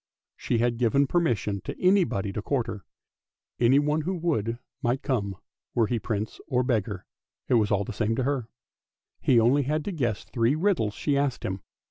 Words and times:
She 0.35 0.57
had 0.57 0.79
given 0.79 1.05
permission 1.05 1.61
to 1.63 1.79
anybody 1.79 2.33
to 2.33 2.41
court 2.41 2.65
her. 2.65 2.83
Anyone 3.59 4.01
who 4.01 4.15
would 4.15 4.57
might 4.81 5.03
come, 5.03 5.35
were 5.75 5.85
he 5.85 5.99
Prince 5.99 6.41
or 6.47 6.63
beggar— 6.63 7.05
it 7.49 7.53
was 7.53 7.69
all 7.69 7.83
the 7.83 7.93
same 7.93 8.15
to 8.15 8.23
her; 8.23 8.49
he 9.19 9.39
only 9.39 9.61
had 9.61 9.85
to 9.85 9.91
guess 9.91 10.23
three 10.23 10.55
riddles 10.55 10.95
she 10.95 11.15
asked 11.15 11.45
him. 11.45 11.61